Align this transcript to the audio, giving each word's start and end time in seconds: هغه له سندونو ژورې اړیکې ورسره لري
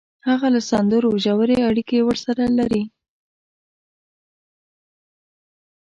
هغه 0.27 0.47
له 0.55 0.61
سندونو 0.69 1.09
ژورې 1.23 1.57
اړیکې 1.69 1.99
ورسره 2.07 2.43
لري 2.57 2.83